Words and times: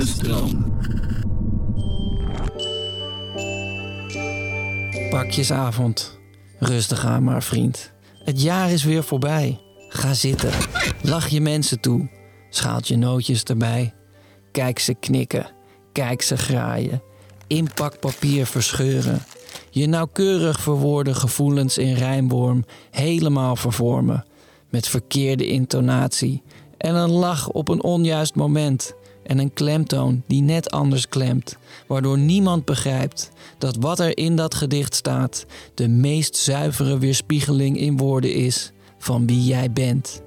De 0.00 0.06
stroom. 0.06 0.78
Pakjesavond. 5.10 6.18
Rustig 6.58 7.04
aan 7.04 7.24
maar, 7.24 7.42
vriend. 7.42 7.92
Het 8.24 8.42
jaar 8.42 8.70
is 8.70 8.84
weer 8.84 9.04
voorbij. 9.04 9.60
Ga 9.88 10.14
zitten. 10.14 10.50
Lach 11.02 11.28
je 11.28 11.40
mensen 11.40 11.80
toe. 11.80 12.08
Schaalt 12.50 12.88
je 12.88 12.96
nootjes 12.96 13.42
erbij. 13.42 13.94
Kijk 14.52 14.78
ze 14.78 14.94
knikken. 14.94 15.50
Kijk 15.92 16.22
ze 16.22 16.36
graaien. 16.36 17.02
Inpakpapier 17.46 18.46
verscheuren. 18.46 19.22
Je 19.70 19.86
nauwkeurig 19.86 20.60
verwoorde 20.60 21.14
gevoelens 21.14 21.78
in 21.78 21.94
rijmworm 21.94 22.64
helemaal 22.90 23.56
vervormen. 23.56 24.24
Met 24.70 24.88
verkeerde 24.88 25.46
intonatie. 25.46 26.42
En 26.78 26.94
een 26.94 27.10
lach 27.10 27.48
op 27.48 27.68
een 27.68 27.82
onjuist 27.82 28.34
moment. 28.34 28.94
En 29.22 29.38
een 29.38 29.52
klemtoon 29.52 30.22
die 30.26 30.42
net 30.42 30.70
anders 30.70 31.08
klemt. 31.08 31.56
Waardoor 31.86 32.18
niemand 32.18 32.64
begrijpt 32.64 33.30
dat 33.58 33.76
wat 33.80 33.98
er 33.98 34.16
in 34.16 34.36
dat 34.36 34.54
gedicht 34.54 34.94
staat 34.94 35.46
de 35.74 35.88
meest 35.88 36.36
zuivere 36.36 36.98
weerspiegeling 36.98 37.78
in 37.78 37.96
woorden 37.96 38.34
is 38.34 38.72
van 38.98 39.26
wie 39.26 39.44
jij 39.44 39.72
bent. 39.72 40.22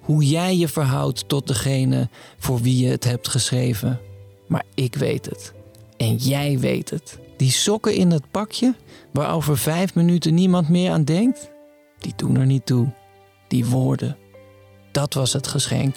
Hoe 0.00 0.24
jij 0.24 0.56
je 0.56 0.68
verhoudt 0.68 1.28
tot 1.28 1.46
degene 1.46 2.08
voor 2.38 2.60
wie 2.60 2.84
je 2.84 2.90
het 2.90 3.04
hebt 3.04 3.28
geschreven. 3.28 4.00
Maar 4.46 4.64
ik 4.74 4.94
weet 4.94 5.26
het. 5.26 5.52
En 5.96 6.16
jij 6.16 6.58
weet 6.58 6.90
het. 6.90 7.18
Die 7.36 7.50
sokken 7.50 7.94
in 7.94 8.10
het 8.10 8.30
pakje, 8.30 8.74
waar 9.12 9.34
over 9.34 9.58
vijf 9.58 9.94
minuten 9.94 10.34
niemand 10.34 10.68
meer 10.68 10.90
aan 10.90 11.04
denkt, 11.04 11.50
die 11.98 12.12
doen 12.16 12.36
er 12.36 12.46
niet 12.46 12.66
toe. 12.66 12.92
Die 13.48 13.66
woorden, 13.66 14.16
dat 14.92 15.14
was 15.14 15.32
het 15.32 15.46
geschenk. 15.46 15.96